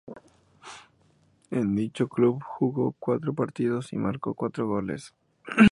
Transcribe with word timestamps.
En 1.51 1.75
dicho 1.75 2.07
club 2.07 2.41
jugó 2.43 2.95
cuatro 2.97 3.35
partidos 3.35 3.93
y 3.93 3.97
marcó 3.97 4.33
cuatro 4.33 4.67
goles. 4.67 5.13